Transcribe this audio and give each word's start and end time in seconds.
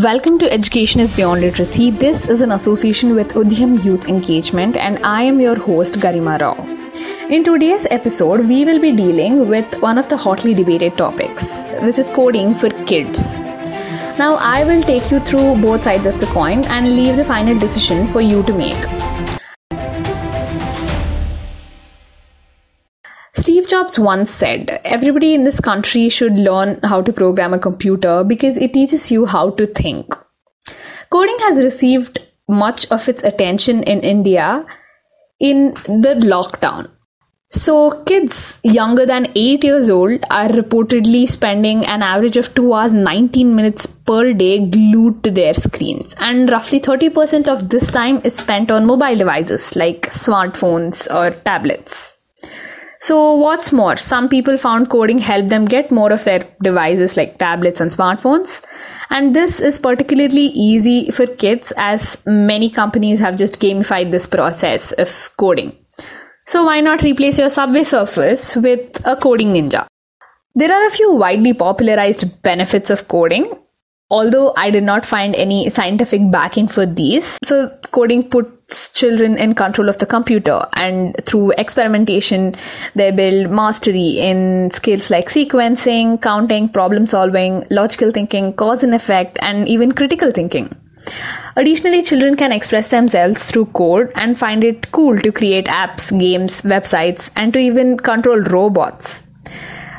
Welcome 0.00 0.38
to 0.38 0.50
Education 0.50 1.02
is 1.02 1.14
Beyond 1.14 1.42
Literacy. 1.42 1.90
This 1.90 2.24
is 2.24 2.40
an 2.40 2.52
association 2.52 3.14
with 3.14 3.34
Udhyam 3.34 3.84
Youth 3.84 4.08
Engagement, 4.08 4.74
and 4.74 4.98
I 5.04 5.22
am 5.22 5.38
your 5.38 5.54
host, 5.54 5.98
Garima 5.98 6.40
Rao. 6.40 6.54
In 7.28 7.44
today's 7.44 7.86
episode, 7.90 8.46
we 8.46 8.64
will 8.64 8.80
be 8.80 8.92
dealing 8.92 9.50
with 9.50 9.78
one 9.82 9.98
of 9.98 10.08
the 10.08 10.16
hotly 10.16 10.54
debated 10.54 10.96
topics, 10.96 11.64
which 11.82 11.98
is 11.98 12.08
coding 12.08 12.54
for 12.54 12.70
kids. 12.86 13.34
Now, 14.18 14.36
I 14.40 14.64
will 14.64 14.82
take 14.82 15.10
you 15.10 15.20
through 15.20 15.60
both 15.60 15.84
sides 15.84 16.06
of 16.06 16.18
the 16.20 16.26
coin 16.28 16.64
and 16.64 16.96
leave 16.96 17.16
the 17.16 17.24
final 17.26 17.58
decision 17.58 18.10
for 18.12 18.22
you 18.22 18.42
to 18.44 18.54
make. 18.54 19.11
Jobs 23.72 23.98
once 23.98 24.30
said, 24.30 24.68
Everybody 24.84 25.32
in 25.32 25.44
this 25.44 25.58
country 25.58 26.10
should 26.10 26.34
learn 26.34 26.78
how 26.82 27.00
to 27.00 27.10
program 27.10 27.54
a 27.54 27.58
computer 27.58 28.22
because 28.22 28.58
it 28.58 28.74
teaches 28.74 29.10
you 29.10 29.24
how 29.24 29.48
to 29.52 29.66
think. 29.66 30.14
Coding 31.08 31.38
has 31.38 31.56
received 31.56 32.18
much 32.50 32.84
of 32.90 33.08
its 33.08 33.22
attention 33.22 33.82
in 33.84 34.00
India 34.00 34.66
in 35.40 35.72
the 35.86 36.14
lockdown. 36.34 36.90
So, 37.50 38.02
kids 38.04 38.60
younger 38.62 39.06
than 39.06 39.32
8 39.34 39.64
years 39.64 39.88
old 39.88 40.22
are 40.30 40.48
reportedly 40.48 41.26
spending 41.26 41.86
an 41.86 42.02
average 42.02 42.36
of 42.36 42.54
2 42.54 42.74
hours 42.74 42.92
19 42.92 43.56
minutes 43.56 43.86
per 43.86 44.34
day 44.34 44.66
glued 44.66 45.24
to 45.24 45.30
their 45.30 45.54
screens, 45.54 46.14
and 46.18 46.50
roughly 46.50 46.78
30% 46.78 47.48
of 47.48 47.70
this 47.70 47.90
time 47.90 48.20
is 48.22 48.36
spent 48.36 48.70
on 48.70 48.84
mobile 48.84 49.16
devices 49.16 49.74
like 49.74 50.10
smartphones 50.10 51.06
or 51.10 51.30
tablets. 51.46 52.11
So, 53.02 53.34
what's 53.34 53.72
more, 53.72 53.96
some 53.96 54.28
people 54.28 54.56
found 54.56 54.88
coding 54.88 55.18
helped 55.18 55.48
them 55.48 55.64
get 55.64 55.90
more 55.90 56.12
of 56.12 56.22
their 56.22 56.48
devices 56.62 57.16
like 57.16 57.36
tablets 57.36 57.80
and 57.80 57.90
smartphones. 57.90 58.62
And 59.10 59.34
this 59.34 59.58
is 59.58 59.80
particularly 59.80 60.44
easy 60.66 61.10
for 61.10 61.26
kids 61.26 61.72
as 61.76 62.16
many 62.26 62.70
companies 62.70 63.18
have 63.18 63.36
just 63.36 63.58
gamified 63.58 64.12
this 64.12 64.28
process 64.28 64.92
of 64.92 65.30
coding. 65.36 65.76
So, 66.46 66.64
why 66.64 66.80
not 66.80 67.02
replace 67.02 67.40
your 67.40 67.48
Subway 67.48 67.80
Surfers 67.80 68.54
with 68.62 69.04
a 69.04 69.16
coding 69.16 69.52
ninja? 69.52 69.88
There 70.54 70.72
are 70.72 70.86
a 70.86 70.90
few 70.90 71.12
widely 71.12 71.54
popularized 71.54 72.40
benefits 72.44 72.88
of 72.88 73.08
coding, 73.08 73.52
although 74.12 74.52
I 74.56 74.70
did 74.70 74.84
not 74.84 75.06
find 75.06 75.34
any 75.34 75.70
scientific 75.70 76.30
backing 76.30 76.68
for 76.68 76.84
these. 76.84 77.38
So, 77.42 77.70
coding 77.90 78.28
puts 78.28 78.90
children 78.90 79.38
in 79.38 79.54
control 79.54 79.88
of 79.88 79.98
the 79.98 80.06
computer, 80.06 80.60
and 80.76 81.16
through 81.24 81.52
experimentation, 81.52 82.54
they 82.94 83.10
build 83.10 83.50
mastery 83.50 84.20
in 84.20 84.70
skills 84.72 85.10
like 85.10 85.30
sequencing, 85.30 86.20
counting, 86.20 86.68
problem 86.68 87.06
solving, 87.06 87.66
logical 87.70 88.10
thinking, 88.10 88.52
cause 88.52 88.82
and 88.82 88.94
effect, 88.94 89.38
and 89.44 89.66
even 89.66 89.92
critical 89.92 90.30
thinking. 90.30 90.70
Additionally, 91.56 92.02
children 92.02 92.36
can 92.36 92.52
express 92.52 92.88
themselves 92.88 93.44
through 93.44 93.66
code 93.66 94.12
and 94.14 94.38
find 94.38 94.62
it 94.62 94.92
cool 94.92 95.18
to 95.20 95.32
create 95.32 95.66
apps, 95.66 96.16
games, 96.18 96.62
websites, 96.62 97.30
and 97.36 97.52
to 97.52 97.58
even 97.58 97.98
control 97.98 98.40
robots. 98.40 99.21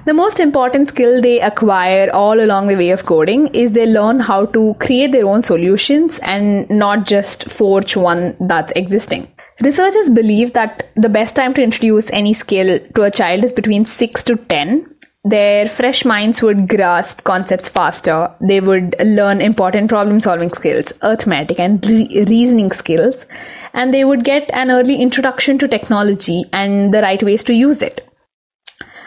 The 0.06 0.14
most 0.14 0.42
important 0.42 0.90
skill 0.90 1.22
they 1.22 1.40
acquire 1.40 2.10
all 2.12 2.38
along 2.42 2.68
the 2.68 2.76
way 2.76 2.90
of 2.90 3.06
coding 3.06 3.48
is 3.56 3.72
they 3.72 3.86
learn 3.86 4.20
how 4.20 4.48
to 4.48 4.74
create 4.82 5.14
their 5.14 5.26
own 5.26 5.44
solutions 5.44 6.20
and 6.24 6.70
not 6.70 7.06
just 7.06 7.50
forge 7.50 7.96
one 7.96 8.36
that's 8.42 8.74
existing. 8.76 9.30
Researchers 9.62 10.10
believe 10.10 10.52
that 10.54 10.90
the 10.98 11.08
best 11.08 11.38
time 11.38 11.54
to 11.54 11.64
introduce 11.64 12.12
any 12.12 12.34
skill 12.34 12.80
to 12.96 13.04
a 13.04 13.12
child 13.12 13.46
is 13.46 13.54
between 13.54 13.86
6 13.86 14.24
to 14.24 14.36
10. 14.36 14.94
Their 15.24 15.70
fresh 15.70 16.04
minds 16.04 16.42
would 16.42 16.68
grasp 16.68 17.24
concepts 17.24 17.70
faster. 17.70 18.30
They 18.42 18.60
would 18.60 18.96
learn 19.00 19.40
important 19.40 19.88
problem 19.88 20.20
solving 20.20 20.52
skills, 20.52 20.92
arithmetic, 21.02 21.62
and 21.62 21.86
re- 21.86 22.26
reasoning 22.28 22.74
skills. 22.74 23.16
And 23.74 23.94
they 23.94 24.04
would 24.04 24.26
get 24.26 24.50
an 24.58 24.70
early 24.70 25.02
introduction 25.02 25.58
to 25.60 25.68
technology 25.70 26.44
and 26.52 26.94
the 26.94 27.02
right 27.02 27.24
ways 27.24 27.46
to 27.46 27.54
use 27.54 27.82
it. 27.82 28.06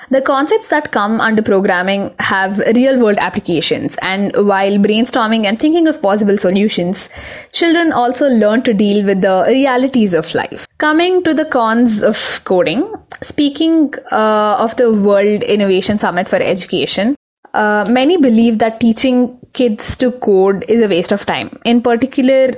The 0.08 0.22
concepts 0.22 0.68
that 0.68 0.92
come 0.92 1.20
under 1.20 1.42
programming 1.42 2.14
have 2.20 2.58
real 2.58 3.00
world 3.00 3.18
applications, 3.20 3.96
and 4.02 4.32
while 4.36 4.78
brainstorming 4.78 5.46
and 5.46 5.58
thinking 5.58 5.88
of 5.88 6.00
possible 6.00 6.38
solutions, 6.38 7.08
children 7.52 7.90
also 7.92 8.26
learn 8.28 8.62
to 8.62 8.72
deal 8.72 9.04
with 9.04 9.20
the 9.20 9.44
realities 9.48 10.14
of 10.14 10.32
life. 10.32 10.68
Coming 10.78 11.24
to 11.24 11.34
the 11.34 11.44
cons 11.44 12.04
of 12.04 12.40
coding, 12.44 12.88
speaking 13.20 13.94
uh, 14.12 14.56
of 14.60 14.76
the 14.76 14.92
World 14.92 15.42
Innovation 15.42 15.98
Summit 15.98 16.28
for 16.28 16.36
Education, 16.36 17.16
uh, 17.54 17.84
many 17.88 18.16
believe 18.16 18.58
that 18.58 18.78
teaching 18.78 19.36
kids 19.54 19.96
to 19.96 20.12
code 20.12 20.64
is 20.68 20.82
a 20.82 20.88
waste 20.88 21.10
of 21.10 21.26
time. 21.26 21.58
In 21.64 21.82
particular, 21.82 22.52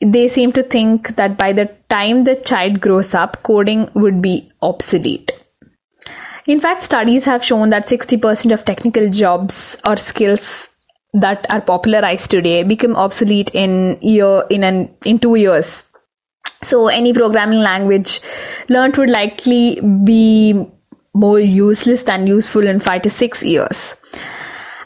they 0.00 0.28
seem 0.28 0.52
to 0.52 0.62
think 0.62 1.16
that 1.16 1.36
by 1.36 1.52
the 1.52 1.68
time 1.90 2.22
the 2.22 2.36
child 2.36 2.80
grows 2.80 3.14
up, 3.14 3.42
coding 3.42 3.90
would 3.94 4.22
be 4.22 4.52
obsolete. 4.62 5.32
In 6.48 6.60
fact, 6.60 6.82
studies 6.82 7.26
have 7.26 7.44
shown 7.44 7.68
that 7.70 7.86
60% 7.86 8.54
of 8.54 8.64
technical 8.64 9.10
jobs 9.10 9.76
or 9.86 9.98
skills 9.98 10.70
that 11.12 11.46
are 11.50 11.60
popularized 11.60 12.30
today 12.30 12.62
become 12.62 12.96
obsolete 12.96 13.50
in 13.52 13.98
year 14.00 14.44
in 14.48 14.64
an 14.64 14.88
in 15.04 15.18
2 15.18 15.34
years. 15.34 15.84
So 16.62 16.88
any 16.88 17.12
programming 17.12 17.60
language 17.60 18.22
learned 18.70 18.96
would 18.96 19.10
likely 19.10 19.78
be 20.04 20.54
more 21.12 21.38
useless 21.38 22.04
than 22.04 22.26
useful 22.26 22.66
in 22.66 22.80
5 22.80 23.02
to 23.02 23.10
6 23.10 23.42
years. 23.42 23.94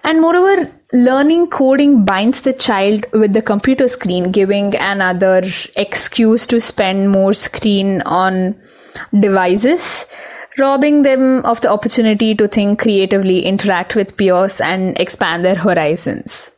And 0.02 0.20
moreover, 0.20 0.68
learning 0.92 1.46
coding 1.46 2.04
binds 2.04 2.40
the 2.40 2.52
child 2.52 3.06
with 3.12 3.34
the 3.34 3.42
computer 3.52 3.86
screen, 3.86 4.32
giving 4.32 4.74
another 4.74 5.42
excuse 5.76 6.44
to 6.48 6.60
spend 6.60 7.12
more 7.12 7.32
screen 7.32 8.02
on 8.02 8.56
devices 9.20 10.06
robbing 10.58 11.02
them 11.02 11.44
of 11.44 11.60
the 11.60 11.70
opportunity 11.70 12.34
to 12.34 12.48
think 12.48 12.80
creatively, 12.80 13.40
interact 13.40 13.94
with 13.94 14.16
peers, 14.16 14.60
and 14.60 14.98
expand 14.98 15.44
their 15.44 15.54
horizons. 15.54 16.50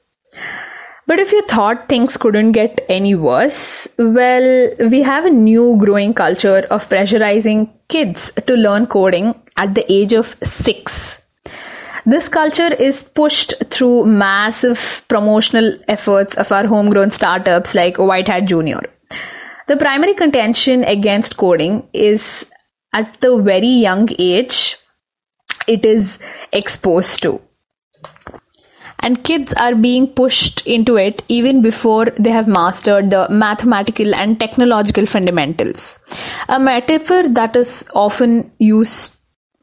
But 1.06 1.18
if 1.18 1.32
you 1.32 1.42
thought 1.46 1.88
things 1.88 2.16
couldn't 2.16 2.52
get 2.52 2.80
any 2.88 3.14
worse, 3.14 3.86
well, 3.98 4.70
we 4.90 5.02
have 5.02 5.26
a 5.26 5.30
new 5.30 5.76
growing 5.78 6.14
culture 6.14 6.66
of 6.70 6.88
pressurizing 6.88 7.68
kids 7.88 8.32
to 8.46 8.54
learn 8.54 8.86
coding 8.86 9.34
at 9.58 9.74
the 9.74 9.84
age 9.92 10.14
of 10.14 10.34
six. 10.42 11.18
This 12.06 12.28
culture 12.28 12.72
is 12.72 13.02
pushed 13.02 13.54
through 13.70 14.06
massive 14.06 15.02
promotional 15.08 15.78
efforts 15.88 16.36
of 16.36 16.50
our 16.52 16.66
homegrown 16.66 17.10
startups 17.10 17.74
like 17.74 17.98
White 17.98 18.28
Hat 18.28 18.46
Junior. 18.46 18.80
The 19.68 19.76
primary 19.76 20.14
contention 20.14 20.84
against 20.84 21.36
coding 21.36 21.88
is 21.92 22.46
at 22.94 23.20
the 23.20 23.36
very 23.50 23.74
young 23.88 24.08
age 24.18 24.76
it 25.66 25.84
is 25.84 26.18
exposed 26.52 27.22
to 27.22 27.40
and 29.04 29.22
kids 29.22 29.52
are 29.64 29.74
being 29.74 30.06
pushed 30.20 30.66
into 30.66 30.96
it 30.96 31.22
even 31.28 31.60
before 31.62 32.06
they 32.18 32.30
have 32.30 32.48
mastered 32.48 33.10
the 33.10 33.26
mathematical 33.28 34.14
and 34.16 34.40
technological 34.40 35.04
fundamentals. 35.04 35.98
A 36.48 36.58
metaphor 36.58 37.28
that 37.28 37.54
is 37.54 37.84
often 37.94 38.50
used 38.58 39.16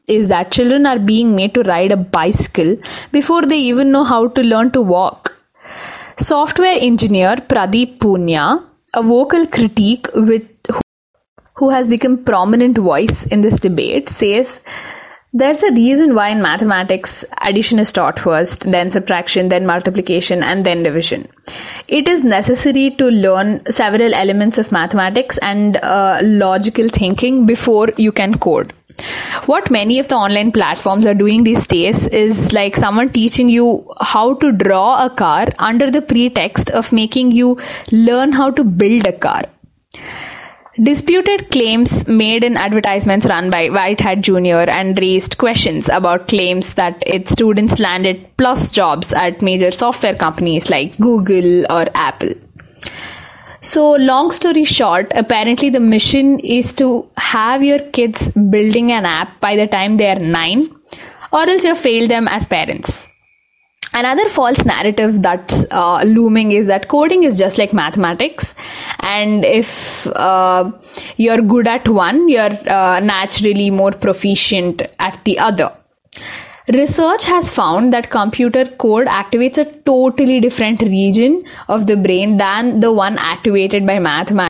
is 0.06 0.28
that 0.28 0.52
children 0.52 0.86
are 0.86 0.98
being 0.98 1.34
made 1.34 1.54
to 1.54 1.62
ride 1.62 1.92
a 1.92 1.96
bicycle 1.96 2.76
before 3.10 3.42
they 3.42 3.58
even 3.58 3.90
know 3.90 4.04
how 4.04 4.28
to 4.28 4.42
learn 4.42 4.70
to 4.70 4.82
walk. 4.82 5.34
Software 6.18 6.78
engineer 6.80 7.36
Pradeep 7.36 7.98
Poonia, 7.98 8.62
a 8.94 9.02
vocal 9.02 9.46
critique 9.46 10.06
with 10.14 10.42
who 11.54 11.70
has 11.70 11.88
become 11.88 12.24
prominent 12.24 12.78
voice 12.78 13.24
in 13.24 13.40
this 13.42 13.58
debate, 13.58 14.08
says 14.08 14.60
there's 15.34 15.62
a 15.62 15.72
reason 15.72 16.14
why 16.14 16.28
in 16.28 16.42
mathematics 16.42 17.24
addition 17.48 17.78
is 17.78 17.90
taught 17.90 18.18
first, 18.18 18.70
then 18.70 18.90
subtraction, 18.90 19.48
then 19.48 19.64
multiplication, 19.64 20.42
and 20.42 20.66
then 20.66 20.82
division. 20.82 21.26
It 21.88 22.06
is 22.06 22.22
necessary 22.22 22.90
to 22.98 23.06
learn 23.06 23.62
several 23.70 24.14
elements 24.14 24.58
of 24.58 24.70
mathematics 24.70 25.38
and 25.38 25.78
uh, 25.78 26.18
logical 26.22 26.88
thinking 26.88 27.46
before 27.46 27.88
you 27.96 28.12
can 28.12 28.36
code. 28.38 28.74
What 29.46 29.70
many 29.70 29.98
of 29.98 30.08
the 30.08 30.16
online 30.16 30.52
platforms 30.52 31.06
are 31.06 31.14
doing 31.14 31.44
these 31.44 31.66
days 31.66 32.06
is 32.08 32.52
like 32.52 32.76
someone 32.76 33.08
teaching 33.08 33.48
you 33.48 33.90
how 34.02 34.34
to 34.34 34.52
draw 34.52 35.04
a 35.04 35.08
car 35.08 35.46
under 35.58 35.90
the 35.90 36.02
pretext 36.02 36.70
of 36.70 36.92
making 36.92 37.30
you 37.30 37.58
learn 37.90 38.32
how 38.32 38.50
to 38.50 38.64
build 38.64 39.06
a 39.06 39.12
car. 39.12 39.44
Disputed 40.82 41.50
claims 41.50 42.08
made 42.08 42.42
in 42.42 42.56
advertisements 42.56 43.26
run 43.26 43.50
by 43.50 43.68
White 43.68 44.00
Hat 44.00 44.20
Jr. 44.22 44.64
and 44.76 44.98
raised 44.98 45.38
questions 45.38 45.88
about 45.88 46.26
claims 46.26 46.74
that 46.74 47.00
its 47.06 47.30
students 47.30 47.78
landed 47.78 48.26
plus 48.36 48.68
jobs 48.68 49.12
at 49.12 49.42
major 49.42 49.70
software 49.70 50.16
companies 50.16 50.70
like 50.70 50.96
Google 50.98 51.66
or 51.70 51.84
Apple. 51.94 52.32
So, 53.60 53.92
long 53.92 54.32
story 54.32 54.64
short, 54.64 55.12
apparently 55.14 55.70
the 55.70 55.78
mission 55.78 56.40
is 56.40 56.72
to 56.74 57.08
have 57.16 57.62
your 57.62 57.78
kids 57.90 58.28
building 58.28 58.90
an 58.90 59.04
app 59.04 59.40
by 59.40 59.54
the 59.54 59.68
time 59.68 59.98
they 59.98 60.08
are 60.08 60.18
nine, 60.18 60.68
or 61.32 61.48
else 61.48 61.64
you 61.64 61.76
fail 61.76 62.08
them 62.08 62.26
as 62.28 62.46
parents. 62.46 63.08
Another 63.94 64.26
false 64.30 64.64
narrative 64.64 65.20
that's 65.20 65.66
uh, 65.70 66.02
looming 66.04 66.52
is 66.52 66.66
that 66.68 66.88
coding 66.88 67.24
is 67.24 67.38
just 67.38 67.58
like 67.58 67.74
mathematics, 67.74 68.54
and 69.06 69.44
if 69.44 70.06
uh, 70.06 70.70
you're 71.18 71.42
good 71.42 71.68
at 71.68 71.86
one, 71.86 72.26
you're 72.28 72.56
uh, 72.70 73.00
naturally 73.00 73.70
more 73.70 73.92
proficient 73.92 74.80
at 74.98 75.22
the 75.24 75.38
other. 75.38 75.70
Research 76.72 77.24
has 77.24 77.50
found 77.50 77.92
that 77.92 78.08
computer 78.08 78.64
code 78.64 79.08
activates 79.08 79.58
a 79.58 79.64
totally 79.82 80.40
different 80.40 80.80
region 80.80 81.44
of 81.68 81.86
the 81.86 81.96
brain 81.96 82.38
than 82.38 82.80
the 82.80 82.90
one 82.90 83.18
activated 83.18 83.86
by 83.86 83.98
mathematics. 83.98 84.48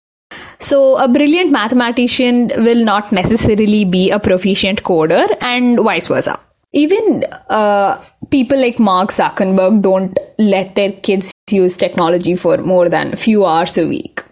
So, 0.60 0.96
a 0.98 1.08
brilliant 1.08 1.50
mathematician 1.50 2.52
will 2.58 2.84
not 2.84 3.10
necessarily 3.10 3.84
be 3.84 4.10
a 4.10 4.20
proficient 4.20 4.84
coder, 4.84 5.36
and 5.40 5.80
vice 5.80 6.06
versa. 6.06 6.38
Even 6.72 7.24
uh, 7.50 8.02
people 8.30 8.58
like 8.58 8.78
Mark 8.78 9.10
Zuckerberg 9.10 9.82
don't 9.82 10.18
let 10.38 10.74
their 10.74 10.92
kids 10.92 11.32
use 11.50 11.76
technology 11.76 12.34
for 12.34 12.56
more 12.58 12.88
than 12.88 13.12
a 13.12 13.16
few 13.16 13.44
hours 13.44 13.76
a 13.76 13.86
week. 13.86 14.22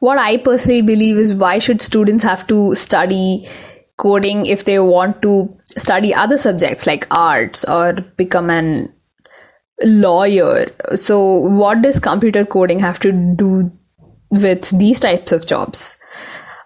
What 0.00 0.18
I 0.18 0.36
personally 0.36 0.82
believe 0.82 1.16
is 1.16 1.32
why 1.32 1.58
should 1.58 1.80
students 1.80 2.22
have 2.22 2.46
to 2.48 2.74
study 2.74 3.48
coding 3.96 4.44
if 4.44 4.66
they 4.66 4.78
want 4.78 5.22
to 5.22 5.56
study 5.78 6.14
other 6.14 6.36
subjects 6.36 6.86
like 6.86 7.06
arts 7.10 7.64
or 7.64 7.94
become 7.94 8.50
an 8.50 8.92
lawyer. 9.82 10.70
So, 10.96 11.20
what 11.22 11.82
does 11.82 11.98
computer 11.98 12.44
coding 12.44 12.78
have 12.80 12.98
to 13.00 13.12
do 13.12 13.70
with 14.30 14.70
these 14.78 15.00
types 15.00 15.32
of 15.32 15.46
jobs? 15.46 15.96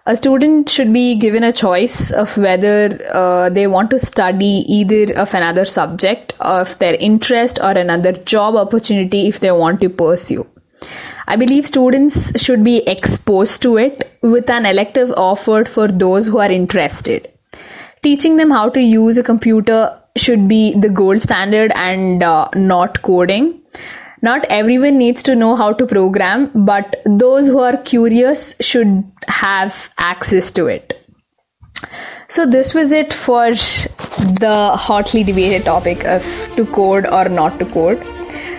A 0.07 0.15
student 0.15 0.67
should 0.67 0.91
be 0.91 1.15
given 1.15 1.43
a 1.43 1.51
choice 1.51 2.09
of 2.09 2.35
whether 2.35 2.99
uh, 3.13 3.49
they 3.49 3.67
want 3.67 3.91
to 3.91 3.99
study 3.99 4.65
either 4.67 5.13
of 5.13 5.35
another 5.35 5.63
subject 5.63 6.33
of 6.39 6.77
their 6.79 6.95
interest 6.95 7.59
or 7.61 7.71
another 7.71 8.11
job 8.11 8.55
opportunity 8.55 9.27
if 9.27 9.41
they 9.41 9.51
want 9.51 9.79
to 9.81 9.89
pursue. 9.89 10.47
I 11.27 11.35
believe 11.35 11.67
students 11.67 12.41
should 12.41 12.63
be 12.63 12.77
exposed 12.87 13.61
to 13.61 13.77
it 13.77 14.17
with 14.23 14.49
an 14.49 14.65
elective 14.65 15.11
offered 15.11 15.69
for 15.69 15.87
those 15.87 16.25
who 16.25 16.39
are 16.39 16.51
interested. 16.51 17.31
Teaching 18.01 18.37
them 18.37 18.49
how 18.49 18.69
to 18.69 18.81
use 18.81 19.19
a 19.19 19.23
computer 19.23 20.01
should 20.17 20.47
be 20.47 20.73
the 20.73 20.89
gold 20.89 21.21
standard 21.21 21.71
and 21.75 22.23
uh, 22.23 22.49
not 22.55 23.03
coding. 23.03 23.61
Not 24.23 24.45
everyone 24.49 24.97
needs 24.99 25.23
to 25.23 25.35
know 25.35 25.55
how 25.55 25.73
to 25.73 25.85
program, 25.87 26.51
but 26.53 27.01
those 27.05 27.47
who 27.47 27.59
are 27.59 27.77
curious 27.77 28.53
should 28.59 29.03
have 29.27 29.89
access 29.97 30.51
to 30.51 30.67
it. 30.67 30.97
So, 32.27 32.45
this 32.45 32.73
was 32.73 32.91
it 32.91 33.11
for 33.11 33.49
the 33.49 34.75
hotly 34.79 35.23
debated 35.23 35.65
topic 35.65 36.05
of 36.05 36.23
to 36.55 36.65
code 36.67 37.05
or 37.05 37.27
not 37.29 37.57
to 37.59 37.65
code. 37.65 38.05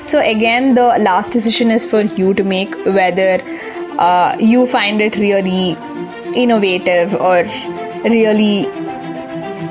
So, 0.06 0.18
again, 0.20 0.74
the 0.74 0.88
last 0.98 1.32
decision 1.32 1.70
is 1.70 1.86
for 1.86 2.02
you 2.02 2.34
to 2.34 2.42
make 2.42 2.74
whether 2.84 3.40
uh, 3.98 4.36
you 4.40 4.66
find 4.66 5.00
it 5.00 5.16
really 5.16 5.70
innovative 6.34 7.14
or 7.14 7.44
really 8.04 8.66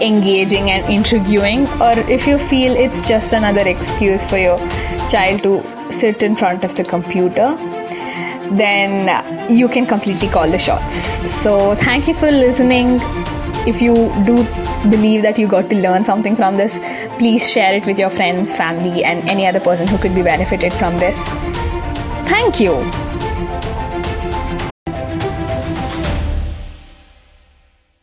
engaging 0.01 0.71
and 0.71 0.91
intriguing, 0.91 1.67
or 1.81 1.99
if 2.09 2.25
you 2.25 2.39
feel 2.39 2.75
it's 2.75 3.05
just 3.07 3.33
another 3.33 3.67
excuse 3.67 4.23
for 4.25 4.37
your 4.37 4.57
child 5.09 5.43
to 5.43 5.80
sit 5.91 6.23
in 6.23 6.35
front 6.35 6.63
of 6.63 6.75
the 6.75 6.83
computer, 6.83 7.55
then 8.51 9.51
you 9.51 9.67
can 9.67 9.85
completely 9.85 10.27
call 10.27 10.49
the 10.49 10.59
shots. 10.59 10.95
So, 11.41 11.75
thank 11.75 12.07
you 12.07 12.13
for 12.13 12.29
listening. 12.29 12.99
If 13.67 13.81
you 13.81 13.93
do 14.25 14.43
believe 14.89 15.21
that 15.21 15.37
you 15.37 15.47
got 15.47 15.69
to 15.69 15.75
learn 15.75 16.03
something 16.03 16.35
from 16.35 16.57
this, 16.57 16.73
please 17.17 17.47
share 17.47 17.75
it 17.75 17.85
with 17.85 17.99
your 17.99 18.09
friends, 18.09 18.53
family, 18.53 19.03
and 19.03 19.27
any 19.29 19.45
other 19.45 19.59
person 19.59 19.87
who 19.87 19.97
could 19.99 20.15
be 20.15 20.23
benefited 20.23 20.73
from 20.73 20.97
this. 20.97 21.17
Thank 22.27 22.59
you. 22.59 23.10